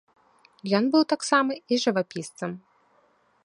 [0.77, 2.51] Ён быў таксама і жывапісцам.